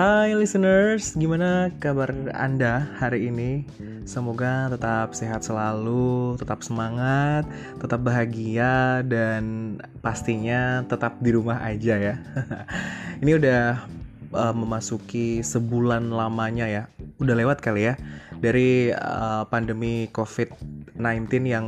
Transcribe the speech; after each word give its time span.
Hai 0.00 0.32
listeners, 0.32 1.12
gimana 1.12 1.68
kabar 1.76 2.08
Anda 2.32 2.88
hari 2.96 3.28
ini? 3.28 3.68
Semoga 4.08 4.72
tetap 4.72 5.12
sehat 5.12 5.44
selalu, 5.44 6.40
tetap 6.40 6.64
semangat, 6.64 7.44
tetap 7.76 8.00
bahagia, 8.00 9.04
dan 9.04 9.76
pastinya 10.00 10.88
tetap 10.88 11.20
di 11.20 11.36
rumah 11.36 11.60
aja 11.60 12.00
ya. 12.00 12.14
ini 13.20 13.44
udah 13.44 13.84
uh, 14.32 14.56
memasuki 14.56 15.44
sebulan 15.44 16.08
lamanya 16.08 16.64
ya, 16.64 16.82
udah 17.20 17.36
lewat 17.36 17.60
kali 17.60 17.92
ya 17.92 18.00
dari 18.40 18.96
uh, 18.96 19.44
pandemi 19.52 20.08
COVID-19 20.16 21.28
yang 21.44 21.66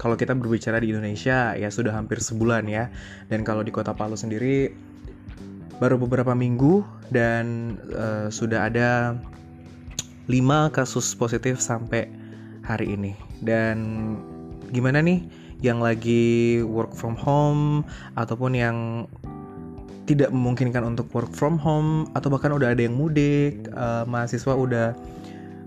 kalau 0.00 0.16
kita 0.16 0.32
berbicara 0.32 0.80
di 0.80 0.88
Indonesia 0.88 1.52
ya 1.52 1.68
sudah 1.68 1.92
hampir 1.92 2.16
sebulan 2.16 2.64
ya, 2.64 2.88
dan 3.28 3.44
kalau 3.44 3.60
di 3.60 3.68
Kota 3.68 3.92
Palu 3.92 4.16
sendiri 4.16 4.72
baru 5.78 6.00
beberapa 6.00 6.36
minggu 6.36 6.82
dan 7.08 7.76
uh, 7.94 8.28
sudah 8.28 8.68
ada 8.68 9.16
5 10.28 10.76
kasus 10.76 11.12
positif 11.16 11.60
sampai 11.60 12.08
hari 12.64 12.94
ini. 12.94 13.12
Dan 13.42 13.78
gimana 14.70 15.02
nih 15.02 15.22
yang 15.62 15.78
lagi 15.78 16.60
work 16.66 16.94
from 16.94 17.14
home 17.14 17.86
ataupun 18.18 18.52
yang 18.58 19.06
tidak 20.04 20.34
memungkinkan 20.34 20.82
untuk 20.82 21.06
work 21.14 21.30
from 21.30 21.54
home 21.56 22.10
atau 22.18 22.26
bahkan 22.26 22.50
udah 22.50 22.74
ada 22.74 22.82
yang 22.82 22.98
mudik, 22.98 23.70
uh, 23.70 24.02
mahasiswa 24.04 24.52
udah 24.52 24.98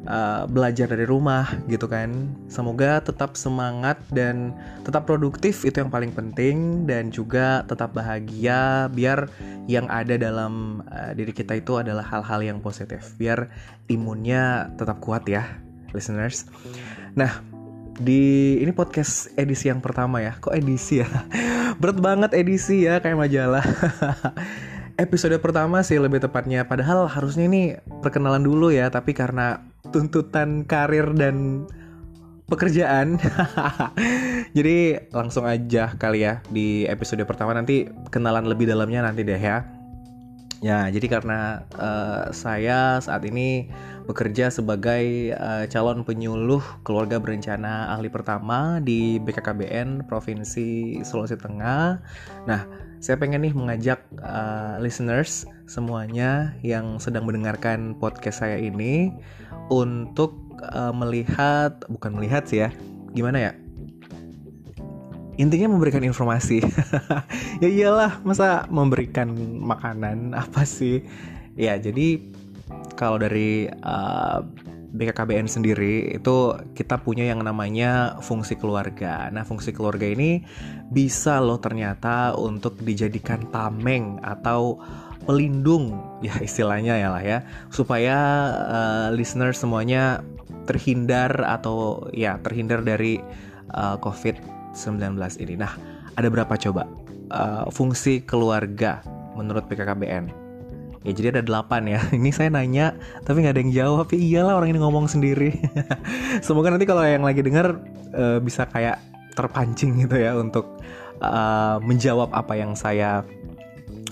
uh, 0.05 0.45
belajar 0.49 0.89
dari 0.89 1.05
rumah 1.05 1.49
gitu 1.69 1.89
kan. 1.89 2.33
Semoga 2.47 3.01
tetap 3.01 3.37
semangat 3.37 3.99
dan 4.13 4.55
tetap 4.85 5.05
produktif 5.09 5.65
itu 5.65 5.81
yang 5.81 5.91
paling 5.91 6.13
penting 6.13 6.85
dan 6.89 7.09
juga 7.09 7.65
tetap 7.65 7.93
bahagia 7.93 8.87
biar 8.93 9.29
yang 9.65 9.89
ada 9.89 10.15
dalam 10.17 10.85
uh, 10.89 11.11
diri 11.13 11.33
kita 11.33 11.57
itu 11.57 11.81
adalah 11.81 12.05
hal-hal 12.05 12.41
yang 12.41 12.57
positif. 12.61 13.17
Biar 13.17 13.49
imunnya 13.89 14.73
tetap 14.77 15.01
kuat 15.01 15.25
ya, 15.25 15.45
listeners. 15.91 16.45
Nah, 17.17 17.41
di 17.95 18.55
ini 18.59 18.71
podcast 18.75 19.31
edisi 19.39 19.71
yang 19.71 19.79
pertama 19.79 20.19
ya. 20.21 20.37
Kok 20.37 20.53
edisi 20.53 21.01
ya? 21.01 21.09
Berat 21.81 21.99
banget 21.99 22.31
edisi 22.35 22.85
ya 22.85 23.01
kayak 23.01 23.19
majalah. 23.19 23.65
Episode 24.95 25.35
pertama 25.43 25.83
sih 25.83 25.99
lebih 25.99 26.23
tepatnya 26.23 26.63
padahal 26.63 27.11
harusnya 27.11 27.51
ini 27.51 27.75
perkenalan 27.99 28.47
dulu 28.47 28.71
ya, 28.71 28.87
tapi 28.87 29.11
karena 29.11 29.74
tuntutan 29.95 30.67
karir 30.67 31.15
dan 31.15 31.63
pekerjaan. 32.51 33.15
Jadi 34.57 34.99
langsung 35.15 35.47
aja 35.47 35.95
kali 35.95 36.27
ya 36.27 36.43
di 36.51 36.83
episode 36.83 37.23
pertama 37.23 37.55
nanti 37.55 37.87
kenalan 38.11 38.43
lebih 38.43 38.67
dalamnya 38.67 39.07
nanti 39.07 39.23
deh 39.23 39.39
ya. 39.39 39.63
Ya, 40.65 40.89
jadi 40.89 41.05
karena 41.05 41.61
uh, 41.77 42.33
saya 42.33 42.97
saat 42.97 43.21
ini 43.21 43.69
bekerja 44.09 44.49
sebagai 44.49 45.37
uh, 45.37 45.69
calon 45.69 46.01
penyuluh 46.01 46.65
keluarga 46.81 47.21
berencana 47.21 47.93
ahli 47.93 48.09
pertama 48.09 48.81
di 48.81 49.21
BKKBN 49.21 50.09
Provinsi 50.09 50.97
Sulawesi 51.05 51.37
Tengah. 51.37 52.01
Nah, 52.49 52.65
saya 52.97 53.13
pengen 53.21 53.45
nih 53.45 53.53
mengajak 53.53 54.01
uh, 54.25 54.81
listeners 54.81 55.45
semuanya 55.69 56.57
yang 56.65 56.97
sedang 56.97 57.29
mendengarkan 57.29 57.93
podcast 58.01 58.41
saya 58.41 58.57
ini 58.57 59.13
untuk 59.69 60.33
uh, 60.73 60.89
melihat 60.97 61.77
bukan 61.93 62.17
melihat 62.17 62.41
sih 62.49 62.65
ya 62.65 62.73
gimana 63.13 63.37
ya 63.37 63.64
intinya 65.35 65.71
memberikan 65.71 66.03
informasi. 66.03 66.63
Ya 67.63 67.71
iyalah 67.71 68.19
masa 68.27 68.67
memberikan 68.67 69.31
makanan? 69.63 70.31
Apa 70.43 70.67
sih? 70.67 71.07
Ya 71.55 71.79
jadi 71.79 72.19
kalau 72.99 73.15
dari 73.15 73.71
uh, 73.83 74.43
BKKBN 74.95 75.51
sendiri 75.51 76.15
itu 76.15 76.55
kita 76.75 76.99
punya 77.03 77.27
yang 77.27 77.43
namanya 77.43 78.19
fungsi 78.23 78.55
keluarga. 78.55 79.27
Nah, 79.31 79.43
fungsi 79.43 79.75
keluarga 79.75 80.07
ini 80.07 80.43
bisa 80.91 81.43
loh 81.43 81.59
ternyata 81.59 82.35
untuk 82.39 82.79
dijadikan 82.79 83.43
tameng 83.51 84.19
atau 84.23 84.79
pelindung 85.25 85.97
ya 86.21 86.37
istilahnya 86.37 87.01
ya 87.01 87.09
lah 87.09 87.23
ya 87.25 87.39
supaya 87.73 88.17
uh, 88.53 89.07
listener 89.09 89.57
semuanya 89.57 90.21
terhindar 90.69 91.33
atau 91.41 92.05
ya 92.13 92.37
terhindar 92.45 92.85
dari 92.85 93.17
uh, 93.73 93.97
COVID-19 94.75 95.39
ini. 95.39 95.55
Nah, 95.55 95.71
ada 96.19 96.27
berapa 96.27 96.51
coba 96.59 96.83
uh, 97.31 97.65
fungsi 97.71 98.21
keluarga 98.27 98.99
menurut 99.39 99.65
PKKBN? 99.71 100.43
Ya 101.05 101.11
jadi 101.13 101.27
ada 101.39 101.43
delapan 101.45 101.87
ya. 101.87 101.99
Ini 102.19 102.29
saya 102.35 102.51
nanya 102.51 102.97
tapi 103.23 103.41
nggak 103.41 103.55
ada 103.55 103.61
yang 103.63 103.73
jawab. 103.73 104.05
Ya 104.11 104.19
iyalah 104.19 104.53
orang 104.59 104.75
ini 104.75 104.79
ngomong 104.81 105.05
sendiri. 105.05 105.53
Semoga 106.45 106.73
nanti 106.73 106.89
kalau 106.89 107.05
yang 107.05 107.21
lagi 107.21 107.45
dengar 107.45 107.77
uh, 108.17 108.41
bisa 108.41 108.65
kayak 108.65 108.99
terpancing 109.37 110.01
gitu 110.01 110.17
ya 110.17 110.33
untuk 110.33 110.65
uh, 111.21 111.77
menjawab 111.83 112.33
apa 112.33 112.57
yang 112.57 112.73
saya 112.73 113.21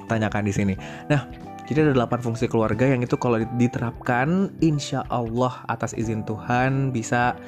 tanyakan 0.05 0.45
di 0.45 0.53
sini. 0.53 0.75
Nah, 1.09 1.25
jadi 1.63 1.87
ada 1.89 1.91
delapan 1.95 2.19
fungsi 2.19 2.45
keluarga 2.51 2.83
yang 2.83 3.01
itu 3.01 3.15
kalau 3.15 3.39
diterapkan, 3.55 4.51
insya 4.59 5.07
Allah 5.07 5.63
atas 5.71 5.95
izin 5.95 6.27
Tuhan 6.27 6.91
bisa 6.91 7.39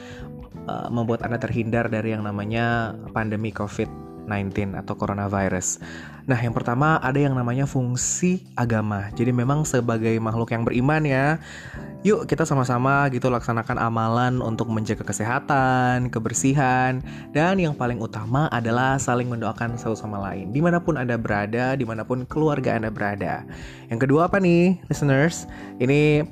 uh, 0.70 0.88
membuat 0.92 1.26
anda 1.26 1.42
terhindar 1.42 1.88
dari 1.90 2.14
yang 2.14 2.26
namanya 2.26 2.94
pandemi 3.14 3.50
COVID 3.50 4.06
19 4.28 4.74
atau 4.76 4.94
coronavirus. 4.98 5.80
Nah, 6.26 6.42
yang 6.42 6.58
pertama 6.58 6.98
ada 7.06 7.22
yang 7.22 7.38
namanya 7.38 7.70
fungsi 7.70 8.42
agama. 8.58 9.14
Jadi 9.14 9.30
memang 9.30 9.62
sebagai 9.62 10.18
makhluk 10.18 10.50
yang 10.50 10.66
beriman 10.66 11.06
ya, 11.06 11.38
yuk 12.02 12.26
kita 12.26 12.42
sama-sama 12.50 13.06
gitu 13.14 13.30
laksanakan 13.30 13.78
amalan 13.78 14.42
untuk 14.42 14.66
menjaga 14.74 15.06
kesehatan, 15.06 16.10
kebersihan, 16.10 17.06
dan 17.30 17.62
yang 17.62 17.78
paling 17.78 18.02
utama 18.02 18.50
adalah 18.50 18.98
saling 18.98 19.30
mendoakan 19.30 19.78
satu 19.78 19.94
sama 19.94 20.18
lain. 20.18 20.50
Di 20.50 20.66
mana 20.66 20.82
pun 20.82 20.98
Anda 20.98 21.22
berada, 21.22 21.78
di 21.78 21.86
mana 21.86 22.02
pun 22.02 22.26
keluarga 22.26 22.74
Anda 22.74 22.90
berada. 22.90 23.46
Yang 23.94 24.10
kedua 24.10 24.26
apa 24.26 24.42
nih, 24.42 24.82
listeners? 24.90 25.46
Ini 25.78 26.26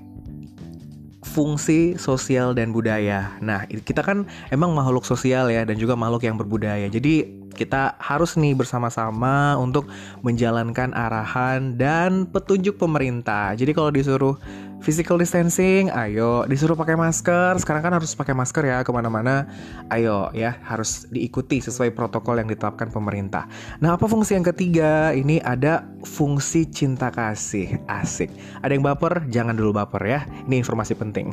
fungsi 1.34 1.98
sosial 1.98 2.54
dan 2.54 2.70
budaya. 2.70 3.34
Nah, 3.42 3.66
kita 3.66 4.06
kan 4.06 4.30
emang 4.54 4.78
makhluk 4.78 5.02
sosial 5.02 5.50
ya 5.50 5.66
dan 5.66 5.82
juga 5.82 5.98
makhluk 5.98 6.22
yang 6.22 6.38
berbudaya. 6.38 6.86
Jadi 6.86 7.42
kita 7.54 7.98
harus 8.02 8.38
nih 8.38 8.58
bersama-sama 8.58 9.58
untuk 9.58 9.90
menjalankan 10.22 10.94
arahan 10.94 11.78
dan 11.78 12.30
petunjuk 12.30 12.78
pemerintah. 12.78 13.54
Jadi 13.58 13.74
kalau 13.74 13.90
disuruh 13.94 14.38
physical 14.84 15.16
distancing, 15.16 15.88
ayo 15.96 16.44
disuruh 16.44 16.76
pakai 16.76 17.00
masker. 17.00 17.56
Sekarang 17.64 17.80
kan 17.80 17.94
harus 17.96 18.12
pakai 18.12 18.36
masker 18.36 18.68
ya 18.68 18.84
ke 18.84 18.92
mana-mana. 18.92 19.48
Ayo 19.88 20.28
ya 20.36 20.60
harus 20.68 21.08
diikuti 21.08 21.64
sesuai 21.64 21.96
protokol 21.96 22.44
yang 22.44 22.52
ditetapkan 22.52 22.92
pemerintah. 22.92 23.48
Nah 23.80 23.96
apa 23.96 24.06
fungsi 24.12 24.36
yang 24.36 24.44
ketiga? 24.44 25.16
Ini 25.16 25.40
ada 25.40 25.88
fungsi 26.04 26.68
cinta 26.68 27.08
kasih. 27.08 27.80
Asik. 27.88 28.28
Ada 28.60 28.76
yang 28.76 28.84
baper? 28.84 29.24
Jangan 29.32 29.56
dulu 29.56 29.72
baper 29.72 30.04
ya. 30.04 30.28
Ini 30.52 30.60
informasi 30.60 31.00
penting. 31.00 31.32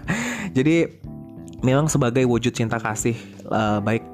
Jadi 0.56 0.88
memang 1.60 1.90
sebagai 1.90 2.22
wujud 2.24 2.54
cinta 2.54 2.78
kasih 2.78 3.18
uh, 3.50 3.82
baik 3.82 4.05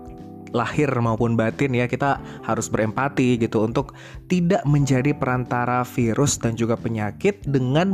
lahir 0.53 0.89
maupun 1.01 1.35
batin 1.35 1.73
ya 1.73 1.89
kita 1.89 2.21
harus 2.45 2.69
berempati 2.69 3.41
gitu 3.41 3.65
untuk 3.65 3.97
tidak 4.29 4.61
menjadi 4.69 5.17
perantara 5.17 5.83
virus 5.83 6.37
dan 6.37 6.55
juga 6.55 6.77
penyakit 6.77 7.41
dengan 7.49 7.89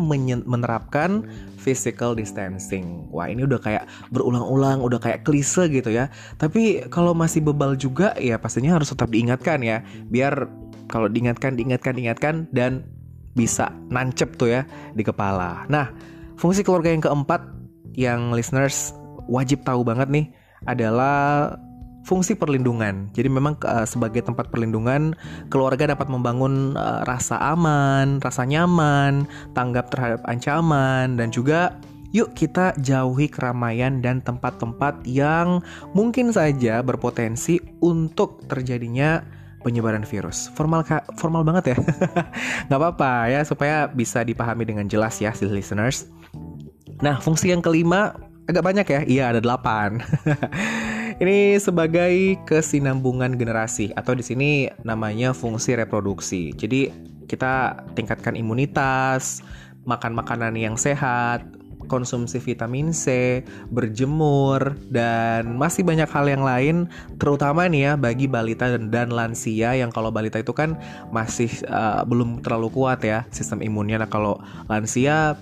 menerapkan 0.45 1.25
physical 1.59 2.15
distancing. 2.19 3.07
Wah, 3.15 3.31
ini 3.31 3.47
udah 3.47 3.59
kayak 3.63 3.85
berulang-ulang, 4.11 4.83
udah 4.83 4.99
kayak 4.99 5.23
klise 5.23 5.71
gitu 5.71 5.91
ya. 5.91 6.11
Tapi 6.39 6.87
kalau 6.91 7.15
masih 7.15 7.43
bebal 7.43 7.79
juga 7.79 8.15
ya 8.19 8.39
pastinya 8.39 8.79
harus 8.79 8.91
tetap 8.91 9.11
diingatkan 9.11 9.63
ya, 9.63 9.83
biar 10.11 10.47
kalau 10.89 11.07
diingatkan, 11.07 11.55
diingatkan, 11.55 11.95
diingatkan 11.95 12.35
dan 12.51 12.87
bisa 13.37 13.71
nancep 13.93 14.35
tuh 14.35 14.51
ya 14.51 14.63
di 14.99 15.07
kepala. 15.07 15.69
Nah, 15.71 15.95
fungsi 16.41 16.67
keluarga 16.67 16.91
yang 16.91 17.05
keempat 17.05 17.45
yang 17.95 18.35
listeners 18.35 18.95
wajib 19.29 19.63
tahu 19.63 19.85
banget 19.85 20.09
nih 20.09 20.27
adalah 20.67 21.55
fungsi 22.09 22.33
perlindungan. 22.33 23.13
Jadi 23.13 23.29
memang 23.29 23.61
uh, 23.69 23.85
sebagai 23.85 24.25
tempat 24.25 24.49
perlindungan 24.49 25.13
keluarga 25.53 25.93
dapat 25.93 26.09
membangun 26.09 26.73
uh, 26.73 27.05
rasa 27.05 27.37
aman, 27.53 28.25
rasa 28.25 28.49
nyaman, 28.49 29.29
tanggap 29.53 29.93
terhadap 29.93 30.25
ancaman 30.25 31.21
dan 31.21 31.29
juga 31.29 31.77
yuk 32.17 32.33
kita 32.33 32.73
jauhi 32.81 33.29
keramaian 33.29 34.01
dan 34.01 34.25
tempat-tempat 34.25 35.05
yang 35.05 35.61
mungkin 35.93 36.33
saja 36.33 36.81
berpotensi 36.81 37.61
untuk 37.85 38.41
terjadinya 38.49 39.21
penyebaran 39.61 40.09
virus. 40.09 40.49
Formal 40.57 40.89
formal 41.21 41.45
banget 41.45 41.77
ya. 41.77 41.79
Nggak 42.73 42.79
apa-apa 42.81 43.13
ya 43.29 43.41
supaya 43.45 43.85
bisa 43.93 44.25
dipahami 44.25 44.65
dengan 44.65 44.89
jelas 44.89 45.21
ya 45.21 45.37
si 45.37 45.45
listeners. 45.45 46.09
Nah, 47.05 47.21
fungsi 47.21 47.53
yang 47.53 47.61
kelima 47.61 48.17
agak 48.49 48.65
banyak 48.65 48.87
ya. 48.89 49.01
Iya, 49.05 49.25
ada 49.37 49.41
delapan. 49.45 50.01
Ini 51.19 51.59
sebagai 51.59 52.39
kesinambungan 52.47 53.35
generasi 53.35 53.91
atau 53.99 54.15
di 54.15 54.23
sini 54.23 54.71
namanya 54.87 55.35
fungsi 55.35 55.75
reproduksi. 55.75 56.55
Jadi 56.55 56.95
kita 57.27 57.83
tingkatkan 57.99 58.39
imunitas, 58.39 59.43
makan 59.83 60.15
makanan 60.15 60.55
yang 60.55 60.79
sehat, 60.79 61.43
konsumsi 61.91 62.39
vitamin 62.39 62.95
C, 62.95 63.43
berjemur, 63.75 64.79
dan 64.95 65.59
masih 65.59 65.83
banyak 65.83 66.07
hal 66.07 66.31
yang 66.31 66.47
lain, 66.47 66.87
terutama 67.19 67.67
nih 67.67 67.83
ya 67.83 67.93
bagi 67.99 68.31
balita 68.31 68.71
dan, 68.71 68.87
dan 68.87 69.11
lansia 69.11 69.75
yang 69.75 69.91
kalau 69.91 70.15
balita 70.15 70.39
itu 70.39 70.55
kan 70.55 70.79
masih 71.11 71.51
uh, 71.67 72.07
belum 72.07 72.47
terlalu 72.47 72.71
kuat 72.71 73.03
ya 73.03 73.27
sistem 73.35 73.59
imunnya. 73.59 74.07
Nah 74.07 74.07
kalau 74.07 74.39
lansia 74.71 75.35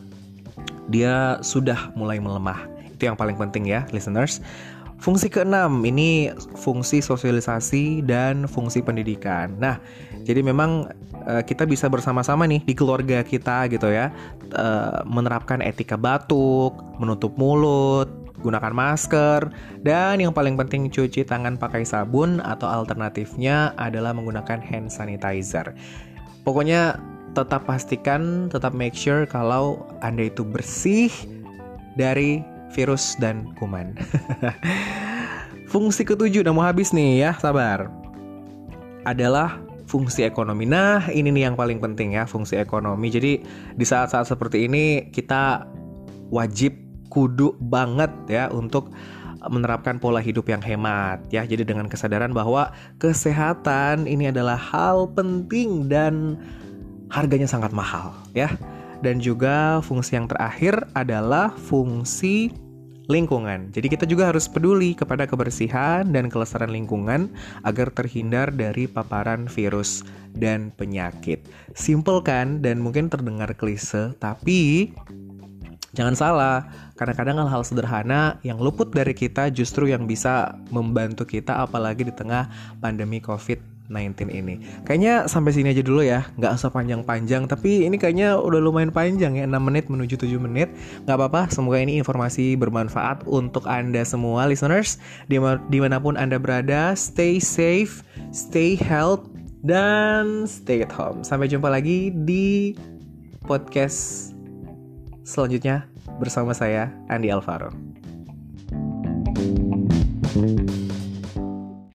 dia 0.88 1.37
sudah 1.44 1.93
mulai 1.93 2.17
melemah. 2.17 2.64
Itu 2.96 3.12
yang 3.12 3.19
paling 3.20 3.37
penting 3.37 3.69
ya, 3.69 3.84
listeners. 3.93 4.40
Fungsi 4.96 5.28
keenam 5.28 5.84
ini 5.84 6.32
fungsi 6.56 7.04
sosialisasi 7.04 8.00
dan 8.02 8.48
fungsi 8.48 8.81
pendidikan. 8.81 9.52
Nah, 9.60 9.76
jadi 10.25 10.40
memang 10.40 10.88
uh, 11.28 11.43
kita 11.44 11.69
bisa 11.69 11.87
bersama-sama 11.87 12.48
nih 12.48 12.64
di 12.64 12.72
keluarga 12.72 13.20
kita 13.20 13.69
gitu 13.69 13.93
ya, 13.93 14.08
uh, 14.56 15.04
menerapkan 15.04 15.60
etika 15.60 16.00
batuk, 16.00 16.75
menutup 16.96 17.37
mulut, 17.37 18.08
gunakan 18.40 18.72
masker, 18.72 19.52
dan 19.84 20.16
yang 20.19 20.32
paling 20.32 20.56
penting 20.56 20.88
cuci 20.88 21.28
tangan 21.28 21.60
pakai 21.60 21.84
sabun 21.84 22.40
atau 22.40 22.64
alternatifnya 22.66 23.76
adalah 23.76 24.16
menggunakan 24.16 24.64
hand 24.64 24.88
sanitizer. 24.88 25.76
Pokoknya 26.42 26.96
tetap 27.37 27.69
pastikan, 27.69 28.49
tetap 28.49 28.72
make 28.72 28.96
sure 28.96 29.28
kalau 29.28 29.84
Anda 30.00 30.32
itu 30.32 30.40
bersih 30.40 31.12
dari 32.00 32.40
virus 32.76 33.17
dan 33.17 33.56
kuman. 33.56 33.96
fungsi 35.73 36.05
ketujuh 36.05 36.44
udah 36.44 36.52
mau 36.52 36.62
habis 36.69 36.93
nih 36.93 37.25
ya, 37.25 37.32
sabar. 37.40 37.88
Adalah 39.08 39.58
fungsi 39.88 40.26
ekonomi. 40.26 40.69
Nah, 40.69 41.08
ini 41.08 41.32
nih 41.32 41.49
yang 41.50 41.56
paling 41.56 41.81
penting 41.81 42.14
ya, 42.19 42.28
fungsi 42.28 42.58
ekonomi. 42.61 43.08
Jadi 43.08 43.32
di 43.75 43.84
saat-saat 43.87 44.28
seperti 44.28 44.67
ini 44.69 45.08
kita 45.08 45.64
wajib 46.28 46.75
kudu 47.08 47.55
banget 47.62 48.11
ya 48.26 48.50
untuk 48.50 48.90
menerapkan 49.46 50.02
pola 50.02 50.19
hidup 50.19 50.50
yang 50.50 50.61
hemat 50.61 51.23
ya. 51.31 51.46
Jadi 51.46 51.62
dengan 51.62 51.87
kesadaran 51.87 52.34
bahwa 52.34 52.75
kesehatan 52.99 54.11
ini 54.11 54.34
adalah 54.34 54.58
hal 54.58 55.06
penting 55.14 55.87
dan 55.87 56.37
harganya 57.14 57.46
sangat 57.46 57.70
mahal 57.70 58.11
ya. 58.34 58.50
Dan 59.05 59.23
juga 59.23 59.78
fungsi 59.84 60.19
yang 60.19 60.26
terakhir 60.26 60.82
adalah 60.96 61.52
fungsi 61.55 62.50
lingkungan. 63.06 63.70
Jadi 63.70 63.87
kita 63.87 64.05
juga 64.05 64.31
harus 64.31 64.50
peduli 64.50 64.94
kepada 64.94 65.26
kebersihan 65.26 66.06
dan 66.11 66.26
kelestarian 66.26 66.75
lingkungan 66.75 67.31
agar 67.62 67.91
terhindar 67.94 68.50
dari 68.50 68.91
paparan 68.91 69.47
virus 69.47 70.03
dan 70.35 70.75
penyakit. 70.75 71.43
Simple 71.75 72.23
kan 72.23 72.61
dan 72.61 72.82
mungkin 72.82 73.06
terdengar 73.06 73.55
klise, 73.55 74.14
tapi 74.19 74.91
jangan 75.94 76.19
salah, 76.19 76.58
kadang-kadang 76.99 77.41
hal-hal 77.47 77.62
sederhana 77.62 78.43
yang 78.43 78.58
luput 78.58 78.91
dari 78.91 79.14
kita 79.14 79.49
justru 79.55 79.88
yang 79.88 80.05
bisa 80.05 80.59
membantu 80.75 81.25
kita 81.25 81.62
apalagi 81.62 82.05
di 82.05 82.12
tengah 82.12 82.50
pandemi 82.82 83.23
Covid 83.23 83.75
19 83.88 84.31
ini. 84.31 84.62
Kayaknya 84.83 85.31
sampai 85.31 85.55
sini 85.55 85.73
aja 85.73 85.83
dulu 85.83 86.03
ya, 86.03 86.27
nggak 86.38 86.53
usah 86.59 86.71
panjang-panjang. 86.71 87.47
Tapi 87.47 87.87
ini 87.87 87.97
kayaknya 87.97 88.38
udah 88.38 88.61
lumayan 88.61 88.91
panjang 88.91 89.38
ya, 89.38 89.44
6 89.47 89.56
menit 89.62 89.87
menuju 89.88 90.19
7 90.19 90.38
menit. 90.43 90.71
Nggak 91.06 91.17
apa-apa, 91.17 91.41
semoga 91.50 91.79
ini 91.81 91.99
informasi 91.99 92.59
bermanfaat 92.59 93.27
untuk 93.27 93.65
Anda 93.67 94.03
semua 94.03 94.47
listeners. 94.50 94.99
Di 95.27 95.38
mana 95.79 95.97
pun 95.99 96.19
Anda 96.19 96.38
berada, 96.38 96.94
stay 96.99 97.38
safe, 97.38 98.03
stay 98.35 98.75
health, 98.79 99.27
dan 99.67 100.47
stay 100.47 100.83
at 100.87 100.93
home. 100.94 101.27
Sampai 101.27 101.50
jumpa 101.50 101.67
lagi 101.67 102.15
di 102.15 102.75
podcast 103.47 104.31
selanjutnya 105.27 105.91
bersama 106.23 106.55
saya, 106.55 106.91
Andi 107.11 107.31
Alvaro. 107.35 107.71
thank 110.37 110.71
you 110.71 110.86